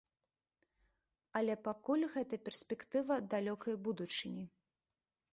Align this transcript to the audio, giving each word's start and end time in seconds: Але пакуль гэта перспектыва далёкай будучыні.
Але 1.39 1.53
пакуль 1.67 2.05
гэта 2.15 2.39
перспектыва 2.47 3.17
далёкай 3.35 3.77
будучыні. 3.89 4.45